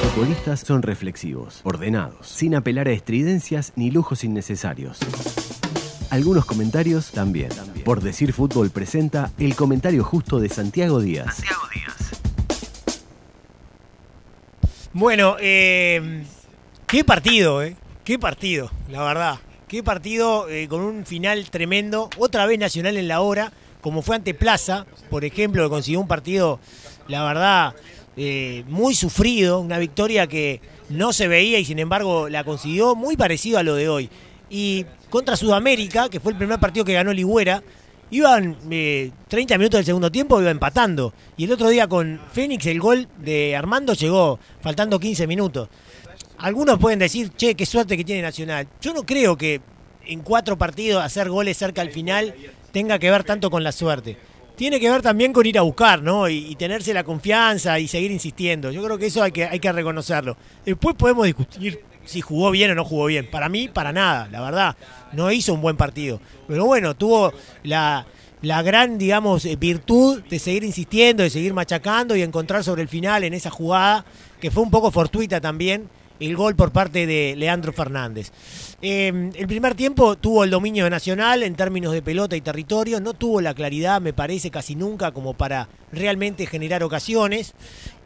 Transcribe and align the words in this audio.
futbolistas 0.00 0.60
son 0.60 0.82
reflexivos, 0.82 1.60
ordenados, 1.62 2.26
sin 2.26 2.54
apelar 2.54 2.88
a 2.88 2.92
estridencias 2.92 3.72
ni 3.76 3.90
lujos 3.90 4.24
innecesarios. 4.24 4.98
Algunos 6.10 6.44
comentarios 6.44 7.12
también. 7.12 7.50
Por 7.84 8.00
decir 8.00 8.32
fútbol 8.32 8.70
presenta 8.70 9.30
el 9.38 9.54
comentario 9.54 10.02
justo 10.02 10.40
de 10.40 10.48
Santiago 10.48 11.00
Díaz. 11.00 11.36
Santiago 11.36 11.62
Díaz. 11.74 12.20
Bueno, 14.92 15.36
eh, 15.38 16.24
qué 16.86 17.04
partido, 17.04 17.62
¿eh? 17.62 17.76
Qué 18.02 18.18
partido, 18.18 18.70
la 18.88 19.02
verdad. 19.02 19.38
Qué 19.68 19.84
partido 19.84 20.48
eh, 20.48 20.66
con 20.66 20.80
un 20.80 21.04
final 21.06 21.48
tremendo. 21.50 22.10
Otra 22.18 22.46
vez 22.46 22.58
Nacional 22.58 22.96
en 22.96 23.06
la 23.06 23.20
hora, 23.20 23.52
como 23.80 24.02
fue 24.02 24.16
ante 24.16 24.34
Plaza, 24.34 24.86
por 25.10 25.24
ejemplo, 25.24 25.62
que 25.62 25.70
consiguió 25.70 26.00
un 26.00 26.08
partido, 26.08 26.58
la 27.06 27.22
verdad, 27.22 27.74
eh, 28.16 28.64
muy 28.68 28.94
sufrido. 28.94 29.60
Una 29.60 29.78
victoria 29.78 30.26
que 30.26 30.60
no 30.88 31.12
se 31.12 31.28
veía 31.28 31.58
y 31.58 31.64
sin 31.64 31.78
embargo 31.78 32.28
la 32.28 32.44
consiguió 32.44 32.94
muy 32.94 33.16
parecido 33.16 33.58
a 33.58 33.62
lo 33.62 33.74
de 33.74 33.88
hoy. 33.88 34.10
Y 34.48 34.84
contra 35.08 35.36
Sudamérica, 35.36 36.08
que 36.08 36.20
fue 36.20 36.32
el 36.32 36.38
primer 36.38 36.58
partido 36.58 36.84
que 36.84 36.92
ganó 36.92 37.12
Ligüera, 37.12 37.62
iban 38.10 38.56
30 38.58 38.68
eh, 38.70 39.58
minutos 39.58 39.78
del 39.78 39.84
segundo 39.84 40.10
tiempo, 40.10 40.40
iba 40.40 40.50
empatando. 40.50 41.14
Y 41.36 41.44
el 41.44 41.52
otro 41.52 41.68
día 41.68 41.86
con 41.86 42.20
Fénix 42.32 42.66
el 42.66 42.80
gol 42.80 43.08
de 43.18 43.56
Armando 43.56 43.94
llegó 43.94 44.38
faltando 44.60 44.98
15 44.98 45.26
minutos. 45.26 45.68
Algunos 46.38 46.78
pueden 46.78 46.98
decir, 46.98 47.30
che, 47.36 47.54
qué 47.54 47.66
suerte 47.66 47.96
que 47.96 48.04
tiene 48.04 48.22
Nacional. 48.22 48.66
Yo 48.80 48.94
no 48.94 49.04
creo 49.04 49.36
que 49.36 49.60
en 50.06 50.20
cuatro 50.22 50.56
partidos 50.56 51.04
hacer 51.04 51.28
goles 51.28 51.56
cerca 51.56 51.82
al 51.82 51.90
final 51.90 52.34
tenga 52.72 52.98
que 52.98 53.10
ver 53.10 53.24
tanto 53.24 53.50
con 53.50 53.62
la 53.62 53.72
suerte. 53.72 54.16
Tiene 54.60 54.78
que 54.78 54.90
ver 54.90 55.00
también 55.00 55.32
con 55.32 55.46
ir 55.46 55.58
a 55.58 55.62
buscar, 55.62 56.02
¿no? 56.02 56.28
Y, 56.28 56.54
tenerse 56.54 56.92
la 56.92 57.02
confianza 57.02 57.78
y 57.78 57.88
seguir 57.88 58.10
insistiendo. 58.10 58.70
Yo 58.70 58.84
creo 58.84 58.98
que 58.98 59.06
eso 59.06 59.22
hay 59.22 59.32
que, 59.32 59.46
hay 59.46 59.58
que 59.58 59.72
reconocerlo. 59.72 60.36
Después 60.66 60.94
podemos 60.96 61.24
discutir 61.24 61.82
si 62.04 62.20
jugó 62.20 62.50
bien 62.50 62.70
o 62.70 62.74
no 62.74 62.84
jugó 62.84 63.06
bien. 63.06 63.26
Para 63.30 63.48
mí, 63.48 63.68
para 63.68 63.90
nada, 63.90 64.28
la 64.30 64.42
verdad. 64.42 64.76
No 65.14 65.32
hizo 65.32 65.54
un 65.54 65.62
buen 65.62 65.78
partido. 65.78 66.20
Pero 66.46 66.66
bueno, 66.66 66.94
tuvo 66.94 67.32
la, 67.62 68.06
la 68.42 68.60
gran, 68.60 68.98
digamos, 68.98 69.46
eh, 69.46 69.56
virtud 69.56 70.22
de 70.28 70.38
seguir 70.38 70.62
insistiendo, 70.64 71.22
de 71.22 71.30
seguir 71.30 71.54
machacando 71.54 72.14
y 72.14 72.20
encontrar 72.20 72.62
sobre 72.62 72.82
el 72.82 72.88
final 72.88 73.24
en 73.24 73.32
esa 73.32 73.48
jugada, 73.48 74.04
que 74.42 74.50
fue 74.50 74.62
un 74.62 74.70
poco 74.70 74.90
fortuita 74.90 75.40
también, 75.40 75.88
el 76.20 76.36
gol 76.36 76.54
por 76.54 76.70
parte 76.70 77.06
de 77.06 77.34
Leandro 77.36 77.72
Fernández. 77.72 78.30
Em, 78.82 79.32
el 79.34 79.46
primer 79.46 79.74
tiempo 79.74 80.16
tuvo 80.16 80.44
el 80.44 80.50
dominio 80.50 80.88
Nacional 80.88 81.42
en 81.42 81.54
términos 81.54 81.92
de 81.92 82.02
pelota 82.02 82.36
y 82.36 82.40
territorio, 82.40 83.00
no 83.00 83.14
tuvo 83.14 83.40
la 83.40 83.54
claridad, 83.54 84.00
me 84.00 84.12
parece, 84.12 84.50
casi 84.50 84.74
nunca 84.74 85.12
como 85.12 85.34
para 85.34 85.68
realmente 85.92 86.46
generar 86.46 86.82
ocasiones. 86.82 87.54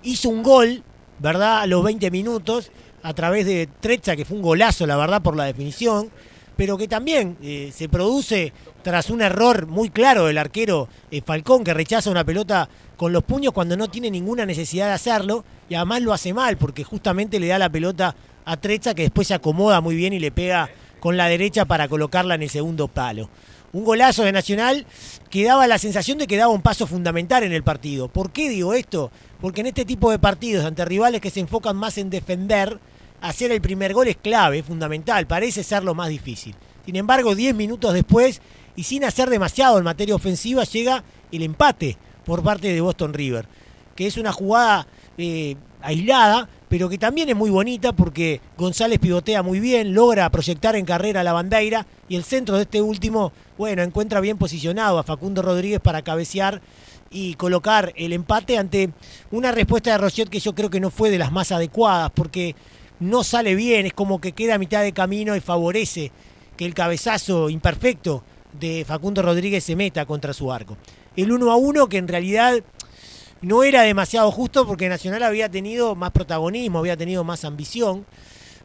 Hizo 0.03 0.29
un 0.31 0.43
gol, 0.43 0.83
¿verdad?, 1.19 1.61
a 1.61 1.67
los 1.67 1.83
20 1.85 2.11
minutos 2.11 2.71
a 3.03 3.13
través 3.13 3.45
de 3.45 3.69
Trecha, 3.81 4.17
que 4.17 4.25
fue 4.25 4.37
un 4.37 4.43
golazo, 4.43 4.87
la 4.87 4.97
verdad, 4.97 5.23
por 5.23 5.37
la 5.37 5.45
definición, 5.45 6.11
pero 6.57 6.77
que 6.77 6.89
también 6.89 7.37
eh, 7.43 7.73
se 7.75 7.89
produce 7.89 8.53
tras 8.83 9.11
un 9.11 9.23
error 9.23 9.67
muy 9.67 9.91
claro 9.91 10.27
del 10.27 10.39
arquero 10.39 10.89
eh, 11.11 11.23
Falcón, 11.25 11.65
que 11.65 11.75
rechaza 11.75 12.11
una 12.11 12.25
pelota 12.25 12.69
con 12.97 13.13
los 13.13 13.25
puños 13.25 13.53
cuando 13.53 13.77
no 13.77 13.89
tiene 13.89 14.11
ninguna 14.11 14.47
necesidad 14.47 14.87
de 14.87 14.93
hacerlo, 14.93 15.45
y 15.69 15.75
además 15.75 16.03
lo 16.03 16.13
hace 16.13 16.33
mal, 16.33 16.57
porque 16.57 16.85
justamente 16.85 17.41
le 17.41 17.49
da 17.49 17.59
la 17.59 17.71
pelota 17.71 18.15
a 18.45 18.57
Trecha, 18.57 18.95
que 18.95 19.03
después 19.03 19.29
se 19.29 19.35
acomoda 19.35 19.81
muy 19.81 19.97
bien 19.97 20.13
y 20.13 20.21
le 20.21 20.31
pega 20.31 20.71
con 21.01 21.17
la 21.17 21.29
derecha 21.29 21.65
para 21.65 21.89
colocarla 21.89 22.35
en 22.35 22.43
el 22.43 22.51
segundo 22.51 22.89
palo. 22.89 23.29
Un 23.73 23.85
golazo 23.85 24.23
de 24.23 24.31
Nacional 24.31 24.87
que 25.31 25.45
daba 25.45 25.67
la 25.67 25.79
sensación 25.79 26.17
de 26.17 26.29
que 26.29 26.37
daba 26.37 26.53
un 26.53 26.63
paso 26.63 26.87
fundamental 26.87 27.43
en 27.43 27.53
el 27.53 27.65
partido. 27.65 28.09
¿Por 28.09 28.31
qué 28.31 28.49
digo 28.49 28.73
esto? 28.73 29.11
Porque 29.41 29.63
en 29.63 29.67
este 29.67 29.85
tipo 29.85 30.11
de 30.11 30.19
partidos 30.21 30.65
ante 30.65 30.85
rivales 30.85 31.21
que 31.21 31.31
se 31.31 31.41
enfocan 31.41 31.77
más 31.77 31.99
en 31.99 32.09
defender, 32.09 32.79
hacer 33.25 33.51
el 33.53 33.63
primer 33.63 33.95
gol 33.95 34.07
es 34.09 34.17
clave, 34.17 34.63
fundamental, 34.63 35.27
parece 35.27 35.65
ser 35.65 35.83
lo 35.83 35.95
más 35.95 36.11
difícil. 36.11 36.55
Sin 36.85 36.97
embargo, 36.97 37.35
10 37.35 37.55
minutos 37.55 37.95
después, 37.95 38.43
y 38.77 38.83
sin 38.83 39.03
hacer 39.05 39.31
demasiado 39.31 39.79
en 39.79 39.85
materia 39.85 40.15
ofensiva, 40.15 40.65
llega 40.65 41.03
el 41.33 41.43
empate 41.43 41.97
por 42.27 42.43
parte 42.43 42.73
de 42.73 42.81
Boston 42.83 43.15
River, 43.15 43.47
que 43.97 44.07
es 44.07 44.19
una 44.19 44.31
jugada 44.31 44.87
eh, 45.17 45.57
aislada, 45.81 46.51
pero 46.69 46.91
que 46.91 46.99
también 46.99 47.31
es 47.31 47.37
muy 47.37 47.49
bonita 47.49 47.93
porque 47.95 48.43
González 48.59 48.99
pivotea 48.99 49.43
muy 49.43 49.59
bien, 49.59 49.95
logra 49.95 50.29
proyectar 50.31 50.77
en 50.77 50.85
carrera 50.85 51.25
la 51.25 51.33
bandeira 51.33 51.87
y 52.09 52.17
el 52.17 52.25
centro 52.25 52.57
de 52.57 52.63
este 52.63 52.83
último, 52.83 53.33
bueno, 53.57 53.83
encuentra 53.83 54.21
bien 54.21 54.37
posicionado 54.37 54.99
a 54.99 55.03
Facundo 55.03 55.41
Rodríguez 55.41 55.81
para 55.81 56.03
cabecear 56.03 56.61
y 57.11 57.35
colocar 57.35 57.93
el 57.97 58.13
empate 58.13 58.59
ante 58.59 58.91
una 59.31 59.53
respuesta 59.53 59.93
de 59.93 59.99
Rochet 59.99 60.29
que 60.29 60.41
yo 60.41 60.55
creo 60.55 60.69
que 60.69 60.81
no 60.81 60.91
fue 60.91 61.11
de 61.11 61.19
las 61.19 61.33
más 61.33 61.53
adecuadas, 61.53 62.11
porque 62.11 62.55
no 63.05 63.23
sale 63.23 63.55
bien, 63.55 63.85
es 63.85 63.93
como 63.93 64.19
que 64.19 64.33
queda 64.33 64.55
a 64.55 64.59
mitad 64.59 64.83
de 64.83 64.93
camino 64.93 65.37
y 65.37 65.41
favorece 65.41 66.11
que 66.57 66.65
el 66.65 66.73
cabezazo 66.73 67.51
imperfecto 67.51 68.25
de 68.59 68.85
Facundo 68.87 69.21
Rodríguez 69.21 69.63
se 69.63 69.77
meta 69.77 70.07
contra 70.07 70.33
su 70.33 70.51
arco. 70.51 70.79
El 71.15 71.31
1 71.31 71.53
a 71.53 71.57
1 71.57 71.89
que 71.89 71.99
en 71.99 72.09
realidad 72.09 72.63
no 73.43 73.63
era 73.63 73.83
demasiado 73.83 74.31
justo 74.31 74.67
porque 74.67 74.89
Nacional 74.89 75.23
había 75.23 75.51
tenido 75.51 75.95
más 75.95 76.13
protagonismo, 76.13 76.79
había 76.79 76.97
tenido 76.97 77.25
más 77.25 77.45
ambición. 77.45 78.07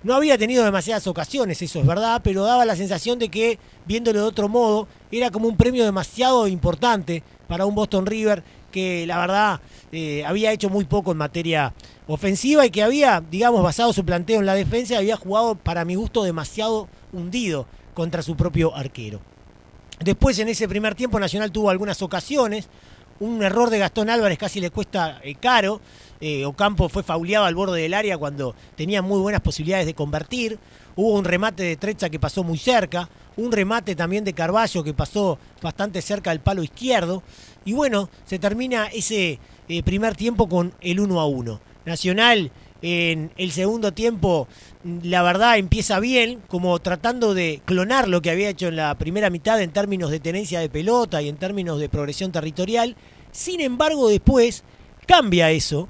No 0.04 0.16
había 0.16 0.38
tenido 0.38 0.64
demasiadas 0.64 1.06
ocasiones, 1.08 1.62
eso 1.62 1.82
es 1.82 1.86
verdad, 1.86 2.22
pero 2.24 2.46
daba 2.46 2.64
la 2.64 2.78
sensación 2.78 3.20
de 3.20 3.28
que, 3.28 3.60
viéndolo 3.86 4.22
de 4.22 4.26
otro 4.26 4.48
modo, 4.48 4.88
era 5.12 5.30
como 5.30 5.50
un 5.50 5.58
premio 5.58 5.84
demasiado 5.84 6.48
importante 6.48 7.22
para 7.50 7.66
un 7.66 7.76
Boston 7.76 8.06
River 8.06 8.42
que 8.70 9.06
la 9.08 9.18
verdad 9.20 9.62
eh, 9.92 10.24
había 10.26 10.52
hecho 10.52 10.70
muy 10.70 10.86
poco 10.86 11.12
en 11.12 11.18
materia 11.18 11.74
ofensiva 12.08 12.66
y 12.66 12.70
que 12.70 12.84
había, 12.84 13.22
digamos, 13.22 13.64
basado 13.64 13.94
su 13.94 14.06
planteo 14.06 14.40
en 14.40 14.46
la 14.46 14.56
defensa, 14.56 14.98
había 14.98 15.16
jugado 15.16 15.56
para 15.56 15.86
mi 15.86 15.96
gusto 15.96 16.24
demasiado 16.24 16.88
hundido 17.14 17.68
contra 17.94 18.22
su 18.22 18.36
propio 18.36 18.76
arquero. 18.76 19.20
Después 20.00 20.40
en 20.40 20.48
ese 20.48 20.68
primer 20.68 20.96
tiempo 20.96 21.20
Nacional 21.20 21.52
tuvo 21.52 21.70
algunas 21.70 22.02
ocasiones, 22.02 22.70
un 23.20 23.44
error 23.44 23.70
de 23.70 23.80
Gastón 23.80 24.10
Álvarez 24.10 24.38
casi 24.38 24.60
le 24.60 24.70
cuesta 24.70 25.20
eh, 25.24 25.36
caro, 25.36 25.82
eh, 26.22 26.46
Ocampo 26.46 26.90
fue 26.90 27.04
fauleado 27.04 27.46
al 27.46 27.56
borde 27.56 27.82
del 27.82 27.94
área 27.94 28.18
cuando 28.18 28.56
tenía 28.76 29.02
muy 29.02 29.20
buenas 29.20 29.42
posibilidades 29.42 29.86
de 29.86 29.94
convertir, 29.94 30.60
hubo 30.96 31.14
un 31.14 31.26
remate 31.26 31.64
de 31.64 31.78
Trecha 31.78 32.10
que 32.10 32.20
pasó 32.20 32.44
muy 32.44 32.58
cerca, 32.58 33.10
un 33.38 33.52
remate 33.52 33.96
también 33.96 34.24
de 34.24 34.34
Carballo 34.34 34.84
que 34.84 34.94
pasó 34.94 35.40
bastante 35.62 36.02
cerca 36.02 36.32
del 36.32 36.40
palo 36.40 36.64
izquierdo, 36.64 37.24
y 37.66 37.74
bueno, 37.74 38.10
se 38.26 38.40
termina 38.40 38.88
ese 38.88 39.40
eh, 39.68 39.84
primer 39.84 40.16
tiempo 40.16 40.48
con 40.50 40.74
el 40.82 41.00
1 41.00 41.20
a 41.20 41.26
1. 41.28 41.62
Nacional 41.86 42.52
en 42.82 43.32
el 43.38 43.52
segundo 43.52 43.92
tiempo, 43.92 44.48
la 45.04 45.22
verdad, 45.22 45.58
empieza 45.58 46.00
bien, 46.00 46.42
como 46.48 46.80
tratando 46.80 47.34
de 47.34 47.62
clonar 47.66 48.08
lo 48.08 48.22
que 48.22 48.32
había 48.32 48.50
hecho 48.50 48.68
en 48.68 48.78
la 48.78 48.98
primera 48.98 49.30
mitad 49.30 49.62
en 49.62 49.72
términos 49.72 50.12
de 50.12 50.20
tenencia 50.20 50.60
de 50.60 50.70
pelota 50.70 51.22
y 51.22 51.30
en 51.30 51.38
términos 51.38 51.80
de 51.80 51.90
progresión 51.90 52.32
territorial. 52.32 52.96
Sin 53.32 53.60
embargo, 53.60 54.08
después 54.10 54.64
cambia 55.06 55.52
eso, 55.52 55.88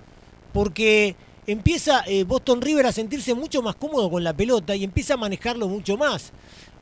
porque 0.54 1.16
empieza 1.46 2.04
eh, 2.08 2.24
Boston 2.24 2.62
River 2.62 2.88
a 2.88 2.92
sentirse 2.92 3.34
mucho 3.34 3.62
más 3.62 3.76
cómodo 3.76 4.10
con 4.10 4.24
la 4.24 4.34
pelota 4.34 4.76
y 4.76 4.84
empieza 4.84 5.16
a 5.16 5.18
manejarlo 5.18 5.68
mucho 5.68 5.98
más 5.98 6.32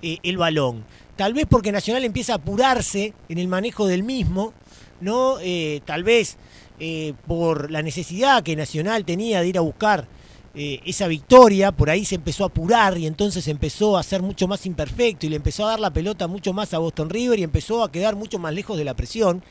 eh, 0.01 0.17
el 0.23 0.37
balón. 0.37 0.85
Tal 1.15 1.33
vez 1.33 1.45
porque 1.49 1.71
Nacional 1.71 2.05
empieza 2.05 2.33
a 2.33 2.35
apurarse 2.37 3.13
en 3.27 3.39
el 3.39 3.47
manejo 3.47 3.87
del 3.87 4.03
mismo, 4.03 4.53
¿no? 5.01 5.37
Eh, 5.41 5.81
tal 5.85 6.03
vez 6.03 6.37
eh, 6.79 7.15
por 7.25 7.71
la 7.71 7.81
necesidad 7.81 8.43
que 8.43 8.55
Nacional 8.55 9.03
tenía 9.03 9.41
de 9.41 9.47
ir 9.47 9.57
a 9.57 9.61
buscar 9.61 10.07
eh, 10.53 10.79
esa 10.85 11.07
victoria, 11.07 11.71
por 11.71 11.89
ahí 11.89 12.05
se 12.05 12.13
empezó 12.15 12.43
a 12.43 12.47
apurar 12.47 12.99
y 12.99 13.07
entonces 13.07 13.47
empezó 13.47 13.97
a 13.97 14.03
ser 14.03 14.21
mucho 14.21 14.47
más 14.47 14.63
imperfecto 14.67 15.25
y 15.25 15.29
le 15.29 15.37
empezó 15.37 15.65
a 15.65 15.71
dar 15.71 15.79
la 15.79 15.91
pelota 15.91 16.27
mucho 16.27 16.53
más 16.53 16.75
a 16.75 16.77
Boston 16.77 17.09
River 17.09 17.39
y 17.39 17.43
empezó 17.43 17.83
a 17.83 17.91
quedar 17.91 18.15
mucho 18.15 18.37
más 18.37 18.53
lejos 18.53 18.77
de 18.77 18.83
la 18.83 18.93
presión. 18.93 19.43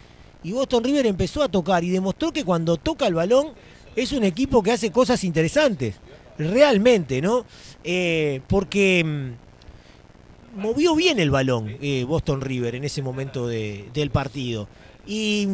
Y 0.45 0.53
Boston 0.53 0.85
River 0.85 1.07
empezó 1.07 1.43
a 1.43 1.49
tocar 1.49 1.83
y 1.83 1.91
demostró 1.91 2.33
que 2.33 2.45
cuando 2.45 2.77
toca 2.77 3.09
el 3.09 3.15
balón 3.15 3.49
es 3.97 4.13
un 4.13 4.23
equipo 4.23 4.63
que 4.63 4.71
hace 4.71 4.93
cosas 4.93 5.25
interesantes, 5.25 5.97
realmente, 6.39 7.21
¿no? 7.21 7.45
Eh, 7.83 8.41
porque 8.47 9.03
mm, 9.05 10.61
movió 10.61 10.95
bien 10.95 11.19
el 11.19 11.33
balón 11.33 11.77
Boston 12.07 12.41
River 12.41 12.77
en 12.77 12.84
ese 12.84 13.03
momento 13.03 13.49
del 13.49 14.11
partido. 14.13 14.69
Y 15.09 15.49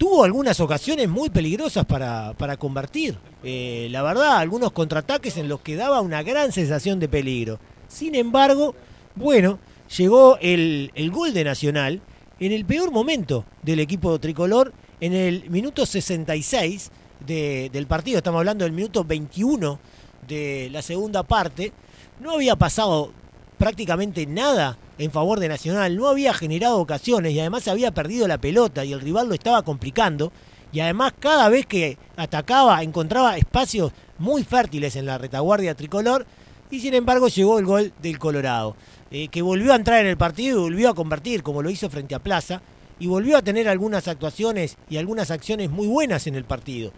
tuvo 0.00 0.24
algunas 0.24 0.58
ocasiones 0.60 1.10
muy 1.10 1.28
peligrosas 1.28 1.84
para, 1.84 2.32
para 2.32 2.56
convertir. 2.56 3.18
Eh, 3.44 3.86
la 3.90 4.02
verdad, 4.02 4.38
algunos 4.38 4.72
contraataques 4.72 5.36
en 5.36 5.46
los 5.46 5.60
que 5.60 5.76
daba 5.76 6.00
una 6.00 6.22
gran 6.22 6.52
sensación 6.52 6.98
de 6.98 7.06
peligro. 7.06 7.60
Sin 7.86 8.14
embargo, 8.14 8.74
bueno, 9.14 9.58
llegó 9.98 10.38
el, 10.40 10.90
gol 11.12 11.34
de 11.34 11.44
Nacional 11.44 12.00
en 12.38 12.52
el 12.52 12.64
peor 12.64 12.90
momento 12.90 13.44
del 13.62 13.78
equipo 13.78 14.18
tricolor, 14.18 14.72
en 15.02 15.12
el 15.12 15.50
minuto 15.50 15.84
66 15.84 16.90
del 17.26 17.86
partido, 17.86 18.16
estamos 18.16 18.38
hablando 18.38 18.64
del 18.64 18.72
minuto 18.72 19.04
21 19.04 19.78
de 20.26 20.70
la 20.72 20.80
segunda 20.80 21.24
parte, 21.24 21.74
no 22.20 22.30
había 22.30 22.56
pasado 22.56 23.12
prácticamente 23.60 24.24
nada 24.24 24.78
en 24.96 25.10
favor 25.10 25.38
de 25.38 25.46
Nacional, 25.46 25.94
no 25.94 26.08
había 26.08 26.32
generado 26.32 26.78
ocasiones 26.78 27.34
y 27.34 27.40
además 27.40 27.68
había 27.68 27.92
perdido 27.92 28.26
la 28.26 28.38
pelota 28.38 28.86
y 28.86 28.94
el 28.94 29.02
rival 29.02 29.28
lo 29.28 29.34
estaba 29.34 29.62
complicando. 29.62 30.32
y 30.72 30.80
además 30.80 31.12
cada 31.18 31.50
vez 31.50 31.66
que 31.66 31.98
atacaba 32.16 32.82
encontraba 32.82 33.36
espacios 33.36 33.92
muy 34.18 34.44
fértiles 34.44 34.96
en 34.96 35.04
la 35.04 35.18
retaguardia 35.18 35.74
tricolor 35.74 36.24
y 36.70 36.80
sin 36.80 36.94
embargo 36.94 37.28
llegó 37.28 37.58
el 37.58 37.66
gol 37.66 37.92
del 38.00 38.18
Colorado, 38.18 38.76
eh, 39.10 39.28
que 39.28 39.42
volvió 39.42 39.74
a 39.74 39.76
entrar 39.76 40.00
en 40.00 40.06
el 40.06 40.16
partido 40.16 40.60
y 40.60 40.62
volvió 40.62 40.88
a 40.88 40.94
convertir 40.94 41.42
como 41.42 41.62
lo 41.62 41.68
hizo 41.68 41.90
frente 41.90 42.14
a 42.14 42.20
Plaza 42.20 42.62
y 42.98 43.08
volvió 43.08 43.36
a 43.36 43.42
tener 43.42 43.68
algunas 43.68 44.08
actuaciones 44.08 44.78
y 44.88 44.96
algunas 44.96 45.30
acciones 45.30 45.68
muy 45.70 45.86
buenas 45.86 46.26
en 46.26 46.34
el 46.34 46.44
partido. 46.44 46.92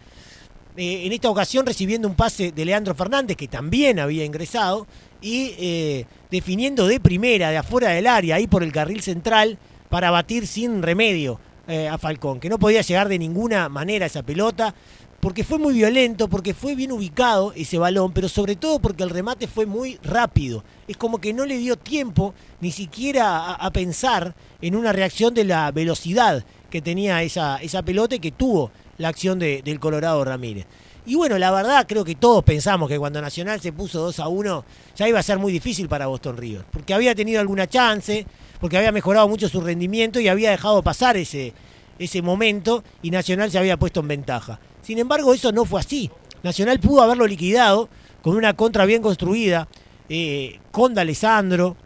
Eh, 0.77 1.07
en 1.07 1.13
esta 1.13 1.29
ocasión 1.29 1.67
recibiendo 1.67 2.09
un 2.09 2.15
pase 2.15 2.51
de 2.51 2.65
Leandro 2.65 2.95
Fernández, 2.95 3.37
que 3.37 3.47
también 3.47 3.99
había 3.99 4.25
ingresado, 4.25 4.87
y 5.21 5.55
eh, 5.59 6.07
definiendo 6.31 6.87
de 6.87 6.99
primera, 6.99 7.51
de 7.51 7.59
afuera 7.59 7.91
del 7.91 8.07
área, 8.07 8.37
ahí 8.37 8.47
por 8.47 8.63
el 8.63 8.73
carril 8.73 9.03
central, 9.03 9.59
para 9.91 10.11
batir 10.11 10.47
sin 10.47 10.83
remedio 10.83 11.39
eh, 11.69 11.89
a 11.89 11.99
Falcón, 11.99 12.41
que 12.41 12.49
no 12.49 12.59
podía 12.59 12.81
llegar 12.81 13.09
de 13.09 13.19
ninguna 13.19 13.69
manera 13.69 14.05
a 14.05 14.07
esa 14.07 14.23
pelota, 14.23 14.75
porque 15.21 15.45
fue 15.45 15.59
muy 15.59 15.75
violento, 15.75 16.27
porque 16.27 16.55
fue 16.55 16.75
bien 16.75 16.91
ubicado 16.91 17.53
ese 17.55 17.79
balón, 17.79 18.13
pero 18.13 18.29
sobre 18.29 18.57
todo 18.57 18.81
porque 18.81 19.05
el 19.05 19.11
remate 19.11 19.47
fue 19.47 19.67
muy 19.67 19.97
rápido. 20.03 20.65
Es 20.89 20.97
como 20.97 21.21
que 21.21 21.33
no 21.33 21.47
le 21.47 21.59
dio 21.59 21.77
tiempo 21.77 22.35
ni 22.61 22.73
siquiera 22.73 23.53
a, 23.53 23.71
pensar 23.71 24.35
en 24.61 24.75
una 24.75 24.91
reacción 24.93 25.33
de 25.33 25.45
la 25.45 25.71
velocidad 25.71 26.45
que 26.71 26.83
tenía 26.83 27.23
esa, 27.23 27.59
esa 27.59 27.83
pelota 27.83 28.17
y 28.17 28.19
que 28.19 28.33
tuvo 28.33 28.73
la 29.03 29.09
acción 29.09 29.39
del 29.39 29.81
Colorado 29.81 30.25
Ramírez. 30.25 30.67
Y 31.05 31.17
bueno, 31.17 31.37
la 31.37 31.51
verdad 31.51 31.85
creo 31.89 32.05
que 32.05 32.15
todos 32.15 32.45
pensamos 32.45 32.89
que 32.89 32.99
cuando 32.99 33.21
Nacional 33.21 33.61
se 33.61 33.73
puso 33.73 34.01
2 34.01 34.21
a 34.21 34.29
1 34.29 34.65
ya 34.95 35.09
iba 35.09 35.19
a 35.19 35.23
ser 35.23 35.39
muy 35.39 35.51
difícil 35.53 35.89
para 35.89 36.07
Boston 36.07 36.37
River, 36.37 36.65
porque 36.71 36.95
había 36.95 37.13
tenido 37.15 37.41
alguna 37.41 37.67
chance, 37.67 38.25
porque 38.61 38.79
había 38.79 38.93
mejorado 38.93 39.29
mucho 39.29 39.49
su 39.49 39.61
rendimiento 39.61 40.21
y 40.21 40.29
había 40.29 40.53
dejado 40.53 40.81
pasar 40.83 41.17
ese, 41.17 41.53
ese 41.99 42.23
momento 42.23 42.85
y 43.03 43.11
Nacional 43.11 43.51
se 43.51 43.59
había 43.59 43.77
puesto 43.77 43.99
en 44.01 44.09
ventaja. 44.09 44.61
Sin 44.81 44.99
embargo, 44.99 45.35
eso 45.35 45.51
no 45.51 45.65
fue 45.65 45.81
así. 45.81 46.11
Nacional 46.45 46.79
pudo 46.79 47.03
haberlo 47.03 47.27
liquidado 47.27 47.89
con 48.23 48.37
una 48.37 48.55
contra 48.55 48.87
bien 48.87 49.03
construida, 49.03 49.67
eh, 50.09 50.61
con 50.71 50.95
D'Alessandro, 50.95 51.77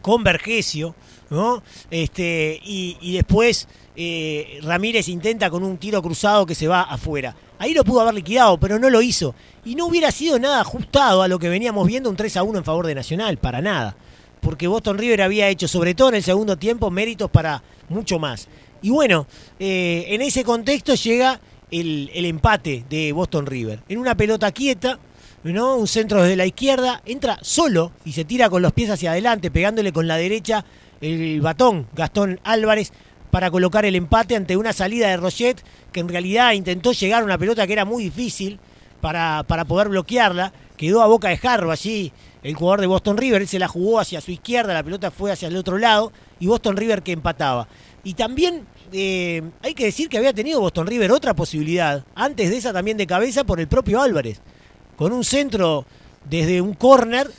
con 0.00 0.22
Vergesio, 0.22 0.94
Este, 1.90 2.60
y, 2.64 3.12
después 3.12 3.68
eh, 3.96 4.60
Ramírez 4.62 5.08
intenta 5.08 5.50
con 5.50 5.64
un 5.64 5.78
tiro 5.78 6.02
cruzado 6.02 6.46
que 6.46 6.54
se 6.54 6.68
va 6.68 6.82
afuera. 6.82 7.34
Ahí 7.58 7.72
lo 7.72 7.84
pudo 7.84 8.00
haber 8.00 8.14
liquidado, 8.14 8.58
pero 8.58 8.78
no 8.78 8.90
lo 8.90 9.00
hizo. 9.00 9.34
Y 9.64 9.74
no 9.74 9.86
hubiera 9.86 10.10
sido 10.10 10.38
nada 10.38 10.60
ajustado 10.60 11.22
a 11.22 11.28
lo 11.28 11.38
que 11.38 11.48
veníamos 11.48 11.86
viendo 11.86 12.10
un 12.10 12.16
3 12.16 12.36
a 12.36 12.42
1 12.42 12.58
en 12.58 12.64
favor 12.64 12.86
de 12.86 12.94
Nacional, 12.94 13.38
para 13.38 13.60
nada. 13.62 13.96
Porque 14.40 14.66
Boston 14.66 14.98
River 14.98 15.22
había 15.22 15.48
hecho, 15.48 15.68
sobre 15.68 15.94
todo 15.94 16.10
en 16.10 16.16
el 16.16 16.22
segundo 16.22 16.56
tiempo, 16.56 16.90
méritos 16.90 17.30
para 17.30 17.62
mucho 17.88 18.18
más. 18.18 18.48
Y 18.82 18.90
bueno, 18.90 19.26
eh, 19.58 20.04
en 20.08 20.20
ese 20.20 20.44
contexto 20.44 20.94
llega 20.94 21.40
el, 21.70 22.10
empate 22.26 22.84
de 22.88 23.12
Boston 23.12 23.46
River. 23.46 23.80
En 23.88 23.98
una 23.98 24.16
pelota 24.16 24.52
quieta, 24.52 24.98
¿no? 25.42 25.76
un 25.76 25.86
centro 25.86 26.22
desde 26.22 26.36
la 26.36 26.46
izquierda, 26.46 27.02
entra 27.06 27.38
solo 27.42 27.92
y 28.04 28.12
se 28.12 28.24
tira 28.24 28.50
con 28.50 28.62
los 28.62 28.72
pies 28.72 28.90
hacia 28.90 29.12
adelante, 29.12 29.50
pegándole 29.50 29.92
con 29.92 30.06
la 30.06 30.16
derecha 30.16 30.64
el 31.04 31.40
batón 31.40 31.86
Gastón 31.94 32.40
Álvarez 32.44 32.92
para 33.30 33.50
colocar 33.50 33.84
el 33.84 33.96
empate 33.96 34.36
ante 34.36 34.56
una 34.56 34.72
salida 34.72 35.08
de 35.08 35.16
Rochet 35.16 35.62
que 35.92 36.00
en 36.00 36.08
realidad 36.08 36.52
intentó 36.52 36.92
llegar 36.92 37.22
a 37.22 37.24
una 37.24 37.38
pelota 37.38 37.66
que 37.66 37.72
era 37.72 37.84
muy 37.84 38.04
difícil 38.04 38.58
para, 39.00 39.44
para 39.46 39.64
poder 39.64 39.88
bloquearla. 39.88 40.52
Quedó 40.76 41.02
a 41.02 41.06
boca 41.06 41.28
de 41.28 41.36
Jarro 41.36 41.70
allí 41.70 42.12
el 42.42 42.54
jugador 42.54 42.80
de 42.80 42.86
Boston 42.86 43.16
River, 43.16 43.40
él 43.40 43.48
se 43.48 43.58
la 43.58 43.68
jugó 43.68 43.98
hacia 43.98 44.20
su 44.20 44.30
izquierda, 44.30 44.74
la 44.74 44.82
pelota 44.82 45.10
fue 45.10 45.32
hacia 45.32 45.48
el 45.48 45.56
otro 45.56 45.78
lado 45.78 46.12
y 46.38 46.46
Boston 46.46 46.76
River 46.76 47.02
que 47.02 47.12
empataba. 47.12 47.66
Y 48.02 48.14
también 48.14 48.66
eh, 48.92 49.42
hay 49.62 49.74
que 49.74 49.86
decir 49.86 50.10
que 50.10 50.18
había 50.18 50.34
tenido 50.34 50.60
Boston 50.60 50.86
River 50.86 51.10
otra 51.10 51.34
posibilidad, 51.34 52.04
antes 52.14 52.50
de 52.50 52.58
esa 52.58 52.72
también 52.72 52.98
de 52.98 53.06
cabeza 53.06 53.44
por 53.44 53.60
el 53.60 53.66
propio 53.66 54.02
Álvarez, 54.02 54.42
con 54.96 55.12
un 55.12 55.24
centro 55.24 55.86
desde 56.28 56.60
un 56.60 56.74
córner 56.74 57.30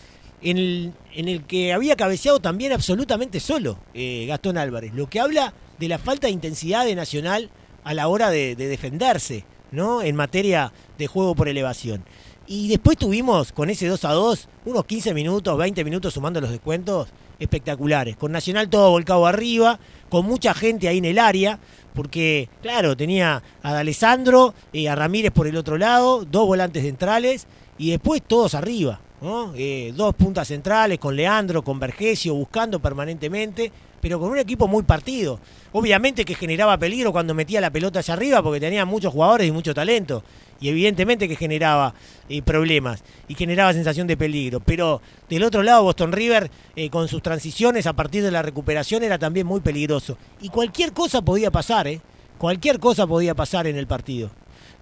en 0.42 0.94
el, 1.14 1.44
que 1.46 1.74
había 1.74 1.96
cabeceado 1.96 2.40
también 2.40 2.72
absolutamente 2.72 3.40
solo 3.40 3.80
eh, 3.94 4.26
Gastón 4.28 4.58
Álvarez, 4.58 4.94
lo 4.94 5.10
que 5.10 5.20
habla 5.20 5.54
de 5.80 5.88
la 5.88 5.98
falta 5.98 6.28
de 6.28 6.34
intensidad 6.34 6.86
de 6.86 6.96
Nacional 6.96 7.50
a 7.84 7.94
la 7.94 8.08
hora 8.08 8.30
de, 8.30 8.56
defenderse, 8.56 9.46
¿no? 9.72 10.02
En 10.02 10.16
materia 10.16 10.74
de 10.98 11.08
juego 11.08 11.36
por 11.36 11.48
elevación. 11.48 12.04
Y 12.48 12.68
después 12.68 12.98
tuvimos 12.98 13.52
con 13.52 13.70
ese 13.70 13.88
2 13.88 14.06
a 14.06 14.12
2 14.12 14.48
unos 14.66 14.86
15 14.86 15.14
minutos, 15.14 15.58
20 15.58 15.84
minutos 15.84 16.14
sumando 16.14 16.42
los 16.42 16.52
descuentos 16.52 17.10
espectaculares. 17.40 18.16
Con 18.18 18.32
Nacional 18.32 18.70
todo 18.70 18.92
volcado 18.92 19.26
arriba, 19.26 19.80
con 20.10 20.26
mucha 20.26 20.54
gente 20.54 20.88
ahí 20.88 21.00
en 21.00 21.06
el 21.06 21.20
área, 21.20 21.60
porque, 21.94 22.50
claro, 22.62 22.96
tenía 22.96 23.42
a 23.64 23.74
D'Alessandro 23.74 24.54
y 24.72 24.88
a 24.88 24.96
Ramírez 24.96 25.32
por 25.32 25.48
el 25.48 25.58
otro 25.58 25.78
lado, 25.78 26.26
dos 26.26 26.46
volantes 26.46 26.84
centrales 26.84 27.48
y 27.78 27.92
después 27.92 28.22
todos 28.22 28.54
arriba. 28.56 29.00
Eh, 29.22 29.94
dos 29.96 30.14
puntas 30.14 30.48
centrales 30.48 31.00
con 31.00 31.16
Leandro, 31.16 31.64
con 31.64 31.80
Vergesio, 31.80 32.36
buscando 32.36 32.80
permanentemente, 32.80 33.72
pero 34.02 34.20
con 34.20 34.30
un 34.30 34.38
equipo 34.38 34.68
muy 34.68 34.84
partido. 34.84 35.40
Obviamente 35.72 36.26
que 36.26 36.36
generaba 36.36 36.78
peligro 36.78 37.12
cuando 37.12 37.34
metía 37.34 37.62
la 37.62 37.72
pelota 37.72 38.00
hacia 38.00 38.14
arriba 38.14 38.44
porque 38.44 38.60
tenía 38.60 38.86
muchos 38.86 39.14
jugadores 39.14 39.48
y 39.48 39.52
mucho 39.52 39.74
talento. 39.74 40.24
Y 40.60 40.70
evidentemente 40.70 41.28
que 41.28 41.36
generaba 41.36 41.94
eh, 42.30 42.42
problemas 42.42 43.04
y 43.28 43.36
generaba 43.36 43.74
sensación 43.74 44.08
de 44.08 44.16
peligro. 44.16 44.60
Pero 44.60 45.02
del 45.30 45.44
otro 45.44 45.64
lado, 45.64 45.84
Boston 45.84 46.12
River, 46.12 46.52
eh, 46.76 46.90
con 46.90 47.08
sus 47.08 47.22
transiciones 47.22 47.88
a 47.88 47.94
partir 47.94 48.24
de 48.24 48.32
la 48.32 48.42
recuperación, 48.42 49.04
era 49.04 49.18
también 49.18 49.48
muy 49.48 49.62
peligroso. 49.62 50.18
Y 50.42 50.50
cualquier 50.50 50.94
cosa 50.94 51.22
podía 51.22 51.52
pasar, 51.52 51.88
¿eh? 51.88 52.02
Cualquier 52.38 52.80
cosa 52.80 53.08
podía 53.08 53.34
pasar 53.34 53.66
en 53.66 53.78
el 53.78 53.88
partido. 53.88 54.30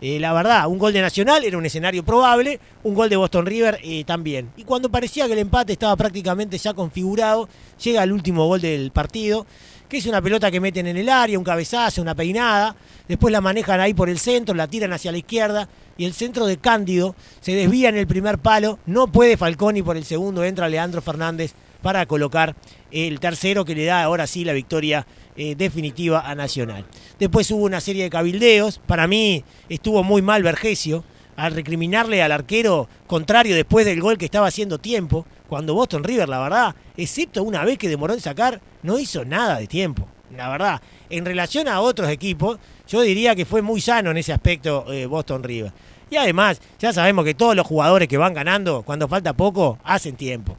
Eh, 0.05 0.19
la 0.19 0.33
verdad, 0.33 0.67
un 0.67 0.79
gol 0.79 0.91
de 0.91 0.99
Nacional 0.99 1.45
era 1.45 1.57
un 1.57 1.65
escenario 1.65 2.03
probable, 2.03 2.59
un 2.83 2.93
gol 2.93 3.07
de 3.07 3.15
Boston 3.15 3.45
River 3.45 3.79
eh, 3.81 4.03
también. 4.03 4.51
Y 4.57 4.65
cuando 4.65 4.91
parecía 4.91 5.27
que 5.27 5.31
el 5.31 5.39
empate 5.39 5.71
estaba 5.71 5.95
prácticamente 5.95 6.57
ya 6.57 6.73
configurado, 6.73 7.47
llega 7.81 8.03
el 8.03 8.11
último 8.11 8.45
gol 8.45 8.59
del 8.59 8.91
partido, 8.91 9.45
que 9.87 9.99
es 9.99 10.05
una 10.05 10.21
pelota 10.21 10.51
que 10.51 10.59
meten 10.59 10.87
en 10.87 10.97
el 10.97 11.07
área, 11.07 11.39
un 11.39 11.45
cabezazo, 11.45 12.01
una 12.01 12.15
peinada, 12.15 12.75
después 13.07 13.31
la 13.31 13.39
manejan 13.39 13.79
ahí 13.79 13.93
por 13.93 14.09
el 14.09 14.19
centro, 14.19 14.53
la 14.53 14.67
tiran 14.67 14.91
hacia 14.91 15.09
la 15.09 15.19
izquierda 15.19 15.69
y 15.97 16.03
el 16.03 16.13
centro 16.13 16.47
de 16.47 16.57
Cándido 16.57 17.15
se 17.39 17.53
desvía 17.55 17.87
en 17.87 17.95
el 17.95 18.05
primer 18.05 18.39
palo, 18.39 18.79
no 18.85 19.07
puede 19.07 19.37
Falcón 19.37 19.77
y 19.77 19.83
por 19.83 19.95
el 19.95 20.03
segundo 20.03 20.43
entra 20.43 20.67
Leandro 20.67 21.01
Fernández 21.01 21.53
para 21.83 22.07
colocar 22.07 22.55
el 22.91 23.19
tercero 23.19 23.65
que 23.65 23.75
le 23.75 23.85
da 23.85 24.03
ahora 24.03 24.25
sí 24.25 24.43
la 24.43 24.53
victoria 24.53 25.05
eh, 25.35 25.53
definitiva 25.55 26.27
a 26.27 26.33
Nacional. 26.33 26.85
Después 27.19 27.51
hubo 27.51 27.65
una 27.65 27.81
serie 27.81 28.03
de 28.03 28.09
cabildeos. 28.09 28.79
Para 28.87 29.05
mí 29.05 29.43
estuvo 29.69 30.03
muy 30.03 30.23
mal 30.23 30.41
Vergesio 30.41 31.03
al 31.35 31.53
recriminarle 31.53 32.23
al 32.23 32.31
arquero 32.31 32.87
contrario 33.05 33.55
después 33.55 33.85
del 33.85 34.01
gol 34.01 34.17
que 34.17 34.25
estaba 34.25 34.47
haciendo 34.47 34.79
tiempo. 34.79 35.27
Cuando 35.47 35.75
Boston 35.75 36.03
River, 36.03 36.29
la 36.29 36.39
verdad, 36.39 36.75
excepto 36.97 37.43
una 37.43 37.63
vez 37.63 37.77
que 37.77 37.89
demoró 37.89 38.13
en 38.13 38.21
sacar, 38.21 38.61
no 38.81 38.97
hizo 38.97 39.25
nada 39.25 39.59
de 39.59 39.67
tiempo. 39.67 40.07
La 40.35 40.49
verdad, 40.49 40.81
en 41.09 41.25
relación 41.25 41.67
a 41.67 41.81
otros 41.81 42.09
equipos, 42.09 42.57
yo 42.87 43.01
diría 43.01 43.35
que 43.35 43.45
fue 43.45 43.61
muy 43.61 43.81
sano 43.81 44.09
en 44.09 44.17
ese 44.17 44.33
aspecto 44.33 44.91
eh, 44.91 45.05
Boston 45.05 45.43
River. 45.43 45.71
Y 46.09 46.15
además, 46.15 46.61
ya 46.79 46.93
sabemos 46.93 47.25
que 47.25 47.33
todos 47.33 47.55
los 47.55 47.67
jugadores 47.67 48.07
que 48.07 48.17
van 48.17 48.33
ganando, 48.33 48.83
cuando 48.83 49.07
falta 49.07 49.33
poco, 49.33 49.77
hacen 49.83 50.15
tiempo. 50.15 50.57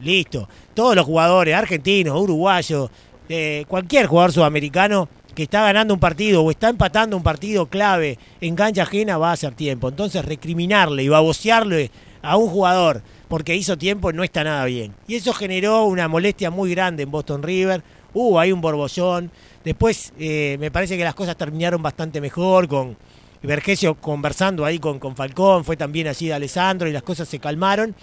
Listo. 0.00 0.48
Todos 0.74 0.94
los 0.94 1.04
jugadores, 1.04 1.54
argentinos, 1.54 2.20
uruguayos, 2.20 2.90
eh, 3.28 3.64
cualquier 3.68 4.06
jugador 4.06 4.32
sudamericano 4.32 5.08
que 5.34 5.44
está 5.44 5.62
ganando 5.62 5.94
un 5.94 6.00
partido 6.00 6.42
o 6.42 6.50
está 6.50 6.68
empatando 6.68 7.16
un 7.16 7.22
partido 7.22 7.66
clave 7.66 8.18
en 8.40 8.56
cancha 8.56 8.82
ajena 8.82 9.18
va 9.18 9.30
a 9.30 9.34
hacer 9.34 9.54
tiempo. 9.54 9.88
Entonces 9.88 10.24
recriminarle 10.24 11.02
y 11.02 11.08
babosearle 11.08 11.90
a 12.22 12.36
un 12.36 12.48
jugador 12.48 13.02
porque 13.28 13.54
hizo 13.54 13.76
tiempo 13.76 14.12
no 14.12 14.24
está 14.24 14.42
nada 14.42 14.64
bien. 14.64 14.94
Y 15.06 15.14
eso 15.14 15.32
generó 15.32 15.84
una 15.84 16.08
molestia 16.08 16.50
muy 16.50 16.70
grande 16.70 17.04
en 17.04 17.10
Boston 17.10 17.42
River. 17.42 17.82
Hubo 18.14 18.40
ahí 18.40 18.50
un 18.50 18.60
borbollón. 18.60 19.30
Después 19.64 20.12
eh, 20.18 20.56
me 20.58 20.70
parece 20.70 20.96
que 20.96 21.04
las 21.04 21.14
cosas 21.14 21.36
terminaron 21.36 21.82
bastante 21.82 22.20
mejor 22.20 22.66
con 22.66 22.96
Vergesio 23.42 23.94
conversando 23.94 24.64
ahí 24.64 24.78
con, 24.78 24.98
con 24.98 25.14
Falcón. 25.14 25.64
Fue 25.64 25.76
también 25.76 26.08
allí 26.08 26.26
de 26.26 26.34
Alessandro 26.34 26.88
y 26.88 26.92
las 26.92 27.02
cosas 27.02 27.28
se 27.28 27.38
calmaron. 27.38 27.94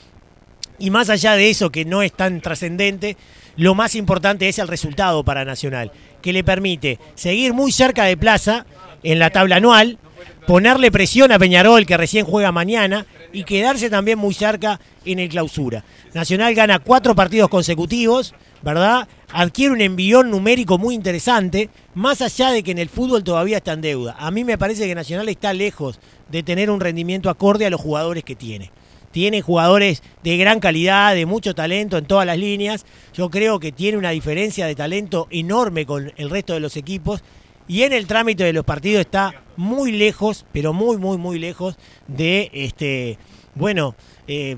Y 0.77 0.89
más 0.89 1.09
allá 1.09 1.35
de 1.35 1.49
eso 1.49 1.69
que 1.69 1.85
no 1.85 2.01
es 2.01 2.11
tan 2.11 2.41
trascendente, 2.41 3.17
lo 3.55 3.75
más 3.75 3.95
importante 3.95 4.49
es 4.49 4.59
el 4.59 4.67
resultado 4.67 5.23
para 5.23 5.45
Nacional, 5.45 5.91
que 6.21 6.33
le 6.33 6.43
permite 6.43 6.99
seguir 7.15 7.53
muy 7.53 7.71
cerca 7.71 8.03
de 8.03 8.17
Plaza 8.17 8.65
en 9.03 9.19
la 9.19 9.29
tabla 9.29 9.57
anual, 9.57 9.97
ponerle 10.45 10.91
presión 10.91 11.31
a 11.31 11.39
Peñarol, 11.39 11.85
que 11.85 11.97
recién 11.97 12.25
juega 12.25 12.51
mañana, 12.51 13.05
y 13.31 13.43
quedarse 13.43 13.89
también 13.89 14.19
muy 14.19 14.33
cerca 14.33 14.79
en 15.05 15.19
el 15.19 15.29
clausura. 15.29 15.83
Nacional 16.13 16.53
gana 16.55 16.79
cuatro 16.79 17.15
partidos 17.15 17.49
consecutivos, 17.49 18.33
¿verdad? 18.61 19.07
Adquiere 19.31 19.73
un 19.73 19.81
envión 19.81 20.29
numérico 20.31 20.77
muy 20.77 20.95
interesante, 20.95 21.69
más 21.93 22.21
allá 22.21 22.51
de 22.51 22.63
que 22.63 22.71
en 22.71 22.79
el 22.79 22.89
fútbol 22.89 23.23
todavía 23.23 23.57
está 23.57 23.73
en 23.73 23.81
deuda. 23.81 24.15
A 24.17 24.31
mí 24.31 24.43
me 24.43 24.57
parece 24.57 24.87
que 24.87 24.95
Nacional 24.95 25.29
está 25.29 25.53
lejos 25.53 25.99
de 26.29 26.43
tener 26.43 26.69
un 26.69 26.79
rendimiento 26.79 27.29
acorde 27.29 27.65
a 27.65 27.69
los 27.69 27.81
jugadores 27.81 28.23
que 28.23 28.35
tiene 28.35 28.71
tiene 29.15 29.41
jugadores 29.41 30.03
de 30.25 30.35
gran 30.35 30.59
calidad, 30.59 31.15
de 31.15 31.25
mucho 31.25 31.55
talento 31.55 31.97
en 31.97 32.03
todas 32.03 32.25
las 32.25 32.37
líneas. 32.37 32.85
Yo 33.13 33.29
creo 33.29 33.61
que 33.61 33.71
tiene 33.71 33.97
una 33.97 34.09
diferencia 34.09 34.65
de 34.65 34.75
talento 34.75 35.29
enorme 35.31 35.85
con 35.85 36.11
el 36.17 36.29
resto 36.29 36.53
de 36.53 36.59
los 36.59 36.75
equipos 36.75 37.23
y 37.65 37.83
en 37.83 37.93
el 37.93 38.07
trámite 38.07 38.43
de 38.43 38.51
los 38.51 38.65
partidos 38.65 38.99
está 38.99 39.33
muy 39.55 39.93
lejos, 39.93 40.45
pero 40.51 40.73
muy, 40.73 40.97
muy, 40.97 41.17
muy 41.17 41.39
lejos 41.39 41.77
de, 42.09 42.51
este, 42.51 43.17
bueno, 43.53 43.95
eh, 44.27 44.57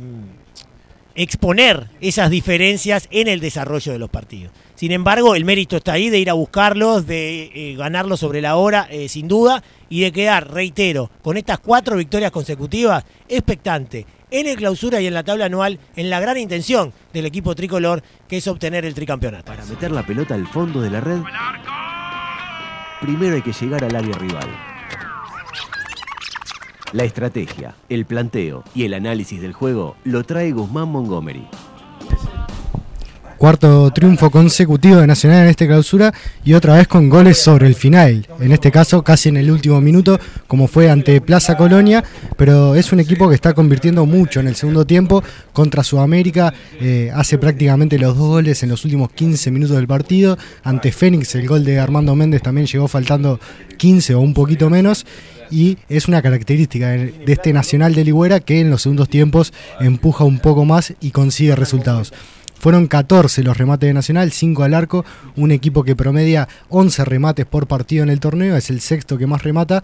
exponer 1.13 1.91
esas 2.01 2.31
diferencias 2.31 3.07
en 3.11 3.27
el 3.27 3.39
desarrollo 3.39 3.91
de 3.91 3.99
los 3.99 4.09
partidos. 4.09 4.51
Sin 4.73 4.91
embargo, 4.91 5.35
el 5.35 5.45
mérito 5.45 5.77
está 5.77 5.93
ahí 5.93 6.09
de 6.09 6.17
ir 6.17 6.31
a 6.31 6.33
buscarlos, 6.33 7.05
de 7.05 7.51
eh, 7.53 7.75
ganarlos 7.75 8.19
sobre 8.19 8.41
la 8.41 8.55
hora, 8.55 8.87
eh, 8.89 9.07
sin 9.07 9.27
duda, 9.27 9.63
y 9.87 10.01
de 10.01 10.11
quedar, 10.11 10.51
reitero, 10.51 11.11
con 11.21 11.37
estas 11.37 11.59
cuatro 11.59 11.95
victorias 11.95 12.31
consecutivas, 12.31 13.05
expectante 13.27 14.05
en 14.31 14.47
el 14.47 14.55
clausura 14.55 15.01
y 15.01 15.07
en 15.07 15.13
la 15.13 15.23
tabla 15.23 15.45
anual, 15.45 15.79
en 15.95 16.09
la 16.09 16.19
gran 16.19 16.37
intención 16.37 16.93
del 17.13 17.25
equipo 17.25 17.55
tricolor, 17.55 18.03
que 18.27 18.37
es 18.37 18.47
obtener 18.47 18.85
el 18.85 18.93
tricampeonato. 18.93 19.45
Para 19.45 19.65
meter 19.65 19.91
la 19.91 20.05
pelota 20.05 20.35
al 20.35 20.47
fondo 20.47 20.81
de 20.81 20.89
la 20.89 21.01
red, 21.01 21.21
primero 23.01 23.35
hay 23.35 23.41
que 23.41 23.53
llegar 23.53 23.83
al 23.83 23.95
área 23.95 24.17
rival. 24.17 24.49
La 26.93 27.03
estrategia, 27.03 27.75
el 27.89 28.05
planteo 28.05 28.63
y 28.73 28.85
el 28.85 28.93
análisis 28.93 29.41
del 29.41 29.51
juego 29.51 29.97
lo 30.05 30.23
trae 30.23 30.51
Guzmán 30.51 30.87
Montgomery. 30.87 31.45
Cuarto 33.37 33.91
triunfo 33.91 34.31
consecutivo 34.31 34.97
de 34.97 35.05
Nacional 35.05 35.43
en 35.43 35.49
esta 35.49 35.67
clausura 35.67 36.11
y 36.43 36.53
otra 36.53 36.75
vez 36.75 36.87
con 36.87 37.07
goles 37.07 37.37
sobre 37.37 37.67
el 37.67 37.75
final. 37.75 38.27
En 38.39 38.51
este 38.51 38.71
caso 38.71 39.03
casi 39.03 39.29
en 39.29 39.37
el 39.37 39.51
último 39.51 39.79
minuto, 39.79 40.19
como 40.47 40.67
fue 40.67 40.89
ante 40.89 41.21
Plaza 41.21 41.55
Colonia, 41.55 42.03
pero 42.35 42.73
es 42.73 42.91
un 42.91 42.99
equipo 42.99 43.29
que 43.29 43.35
está 43.35 43.53
convirtiendo 43.53 44.07
mucho 44.07 44.39
en 44.39 44.47
el 44.47 44.55
segundo 44.55 44.87
tiempo 44.87 45.23
contra 45.53 45.83
Sudamérica. 45.83 46.51
Eh, 46.81 47.11
hace 47.13 47.37
prácticamente 47.37 47.99
los 47.99 48.17
dos 48.17 48.27
goles 48.27 48.63
en 48.63 48.69
los 48.69 48.83
últimos 48.85 49.11
15 49.11 49.51
minutos 49.51 49.75
del 49.75 49.87
partido. 49.87 50.35
Ante 50.63 50.91
Fénix 50.91 51.35
el 51.35 51.47
gol 51.47 51.63
de 51.63 51.79
Armando 51.79 52.15
Méndez 52.15 52.41
también 52.41 52.65
llegó 52.65 52.87
faltando 52.87 53.39
15 53.77 54.15
o 54.15 54.19
un 54.19 54.33
poquito 54.33 54.71
menos 54.71 55.05
y 55.51 55.77
es 55.89 56.07
una 56.07 56.23
característica 56.23 56.89
de 56.89 57.13
este 57.27 57.53
Nacional 57.53 57.93
de 57.93 58.03
Ligüera 58.03 58.39
que 58.39 58.61
en 58.61 58.71
los 58.71 58.81
segundos 58.81 59.09
tiempos 59.09 59.53
empuja 59.79 60.23
un 60.23 60.39
poco 60.39 60.65
más 60.65 60.93
y 61.01 61.11
consigue 61.11 61.55
resultados. 61.55 62.13
Fueron 62.59 62.87
14 62.87 63.43
los 63.43 63.57
remates 63.57 63.87
de 63.87 63.93
Nacional, 63.93 64.31
5 64.31 64.63
al 64.63 64.73
arco, 64.73 65.05
un 65.35 65.51
equipo 65.51 65.83
que 65.83 65.95
promedia 65.95 66.47
11 66.69 67.05
remates 67.05 67.45
por 67.45 67.67
partido 67.67 68.03
en 68.03 68.09
el 68.09 68.19
torneo, 68.19 68.55
es 68.55 68.69
el 68.69 68.81
sexto 68.81 69.17
que 69.17 69.27
más 69.27 69.43
remata. 69.43 69.83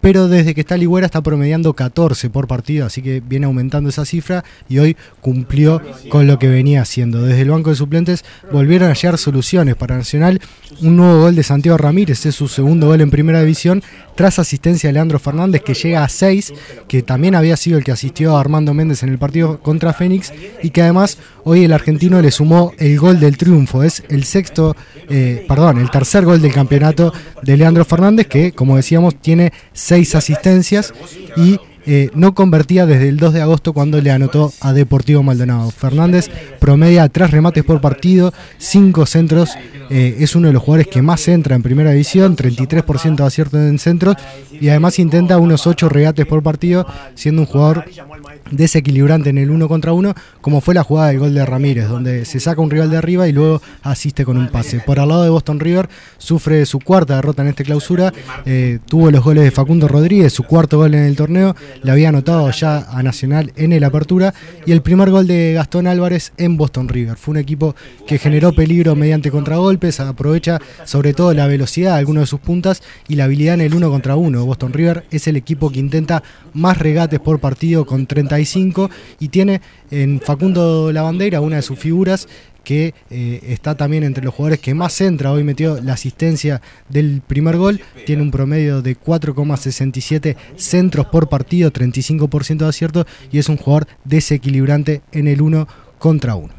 Pero 0.00 0.28
desde 0.28 0.54
que 0.54 0.62
está 0.62 0.76
Ligüera 0.76 1.06
está 1.06 1.22
promediando 1.22 1.74
14 1.74 2.30
por 2.30 2.46
partido, 2.46 2.86
así 2.86 3.02
que 3.02 3.20
viene 3.20 3.46
aumentando 3.46 3.90
esa 3.90 4.06
cifra 4.06 4.44
y 4.68 4.78
hoy 4.78 4.96
cumplió 5.20 5.82
con 6.08 6.26
lo 6.26 6.38
que 6.38 6.48
venía 6.48 6.80
haciendo. 6.82 7.22
Desde 7.22 7.42
el 7.42 7.50
banco 7.50 7.70
de 7.70 7.76
suplentes 7.76 8.24
volvieron 8.50 8.90
a 8.90 8.94
llegar 8.94 9.18
soluciones 9.18 9.76
para 9.76 9.96
Nacional, 9.96 10.40
un 10.80 10.96
nuevo 10.96 11.20
gol 11.20 11.34
de 11.34 11.42
Santiago 11.42 11.76
Ramírez, 11.76 12.24
es 12.24 12.34
su 12.34 12.48
segundo 12.48 12.86
gol 12.86 13.02
en 13.02 13.10
primera 13.10 13.40
división, 13.40 13.82
tras 14.14 14.38
asistencia 14.38 14.88
de 14.88 14.94
Leandro 14.94 15.18
Fernández 15.18 15.62
que 15.62 15.74
llega 15.74 16.02
a 16.02 16.08
6, 16.08 16.54
que 16.88 17.02
también 17.02 17.34
había 17.34 17.56
sido 17.58 17.76
el 17.76 17.84
que 17.84 17.92
asistió 17.92 18.36
a 18.36 18.40
Armando 18.40 18.72
Méndez 18.72 19.02
en 19.02 19.10
el 19.10 19.18
partido 19.18 19.60
contra 19.60 19.92
Fénix 19.92 20.32
y 20.62 20.70
que 20.70 20.80
además 20.80 21.18
hoy 21.44 21.64
el 21.64 21.72
argentino 21.72 22.20
le 22.20 22.30
sumó 22.30 22.72
el 22.78 22.98
gol 22.98 23.20
del 23.20 23.36
triunfo, 23.36 23.82
es 23.82 24.02
el 24.08 24.24
sexto, 24.24 24.76
eh, 25.08 25.44
perdón, 25.48 25.78
el 25.78 25.90
tercer 25.90 26.24
gol 26.24 26.40
del 26.40 26.52
campeonato 26.52 27.12
de 27.42 27.56
Leandro 27.56 27.84
Fernández 27.84 28.26
que 28.26 28.52
como 28.52 28.76
decíamos 28.76 29.16
tiene 29.16 29.52
seis 29.72 30.14
asistencias 30.14 30.92
y 31.36 31.58
eh, 31.86 32.10
no 32.14 32.34
convertía 32.34 32.84
desde 32.84 33.08
el 33.08 33.16
2 33.16 33.32
de 33.32 33.40
agosto 33.40 33.72
cuando 33.72 34.00
le 34.00 34.10
anotó 34.10 34.52
a 34.60 34.72
Deportivo 34.72 35.22
Maldonado. 35.22 35.70
Fernández 35.70 36.30
promedia 36.58 37.08
tres 37.08 37.30
remates 37.30 37.64
por 37.64 37.80
partido, 37.80 38.32
cinco 38.58 39.06
centros, 39.06 39.56
eh, 39.88 40.16
es 40.20 40.36
uno 40.36 40.48
de 40.48 40.52
los 40.52 40.62
jugadores 40.62 40.88
que 40.88 41.00
más 41.02 41.26
entra 41.28 41.56
en 41.56 41.62
primera 41.62 41.90
división, 41.90 42.36
33% 42.36 43.16
de 43.16 43.24
acierto 43.24 43.58
en 43.58 43.78
centros 43.78 44.16
y 44.52 44.68
además 44.68 44.98
intenta 44.98 45.38
unos 45.38 45.66
8 45.66 45.88
regates 45.88 46.26
por 46.26 46.42
partido, 46.42 46.86
siendo 47.14 47.42
un 47.42 47.46
jugador 47.46 47.84
desequilibrante 48.50 49.30
en 49.30 49.38
el 49.38 49.50
uno 49.50 49.68
contra 49.68 49.92
uno, 49.92 50.14
como 50.40 50.60
fue 50.60 50.74
la 50.74 50.82
jugada 50.82 51.08
del 51.08 51.18
gol 51.18 51.34
de 51.34 51.44
Ramírez, 51.46 51.88
donde 51.88 52.24
se 52.24 52.40
saca 52.40 52.60
un 52.60 52.70
rival 52.70 52.90
de 52.90 52.96
arriba 52.96 53.28
y 53.28 53.32
luego 53.32 53.62
asiste 53.82 54.24
con 54.24 54.36
un 54.36 54.48
pase. 54.48 54.80
Por 54.80 55.00
al 55.00 55.08
lado 55.08 55.24
de 55.24 55.30
Boston 55.30 55.60
River, 55.60 55.88
sufre 56.18 56.66
su 56.66 56.78
cuarta 56.80 57.16
derrota 57.16 57.42
en 57.42 57.48
esta 57.48 57.64
clausura, 57.64 58.12
eh, 58.44 58.78
tuvo 58.86 59.10
los 59.10 59.22
goles 59.22 59.44
de 59.44 59.50
Facundo 59.50 59.88
Rodríguez, 59.88 60.32
su 60.32 60.44
cuarto 60.44 60.78
gol 60.78 60.94
en 60.94 61.04
el 61.04 61.16
torneo, 61.16 61.54
le 61.82 61.90
había 61.90 62.08
anotado 62.08 62.50
ya 62.50 62.86
a 62.90 63.02
Nacional 63.02 63.52
en 63.56 63.72
el 63.72 63.84
apertura, 63.84 64.34
y 64.66 64.72
el 64.72 64.82
primer 64.82 65.10
gol 65.10 65.26
de 65.26 65.52
Gastón 65.54 65.86
Álvarez 65.86 66.32
en 66.36 66.56
Boston 66.56 66.88
River. 66.88 67.16
Fue 67.16 67.32
un 67.32 67.38
equipo 67.38 67.74
que 68.06 68.18
generó 68.18 68.52
peligro 68.52 68.96
mediante 68.96 69.30
contragolpes, 69.30 70.00
aprovecha 70.00 70.60
sobre 70.84 71.14
todo 71.14 71.32
la 71.34 71.46
velocidad 71.46 71.92
de 71.92 71.98
algunos 71.98 72.22
de 72.22 72.26
sus 72.26 72.40
puntas 72.40 72.82
y 73.08 73.16
la 73.16 73.24
habilidad 73.24 73.54
en 73.54 73.62
el 73.62 73.74
uno 73.74 73.90
contra 73.90 74.16
uno. 74.16 74.44
Boston 74.44 74.72
River 74.72 75.04
es 75.10 75.26
el 75.28 75.36
equipo 75.36 75.70
que 75.70 75.78
intenta 75.78 76.22
más 76.52 76.78
regates 76.78 77.20
por 77.20 77.38
partido 77.40 77.86
con 77.86 78.06
30 78.44 78.88
y 79.18 79.28
tiene 79.28 79.60
en 79.90 80.20
Facundo 80.20 80.92
Lavandera 80.92 81.40
una 81.40 81.56
de 81.56 81.62
sus 81.62 81.78
figuras 81.78 82.28
que 82.64 82.94
eh, 83.10 83.40
está 83.48 83.74
también 83.74 84.04
entre 84.04 84.24
los 84.24 84.34
jugadores 84.34 84.60
que 84.60 84.74
más 84.74 85.00
entra. 85.00 85.32
Hoy 85.32 85.44
metió 85.44 85.80
la 85.80 85.94
asistencia 85.94 86.60
del 86.88 87.22
primer 87.26 87.56
gol. 87.56 87.80
Tiene 88.06 88.22
un 88.22 88.30
promedio 88.30 88.82
de 88.82 88.96
4,67 88.96 90.36
centros 90.56 91.06
por 91.06 91.28
partido, 91.28 91.72
35% 91.72 92.58
de 92.58 92.68
acierto 92.68 93.06
y 93.32 93.38
es 93.38 93.48
un 93.48 93.56
jugador 93.56 93.88
desequilibrante 94.04 95.02
en 95.12 95.28
el 95.28 95.42
uno 95.42 95.66
contra 95.98 96.34
uno. 96.34 96.54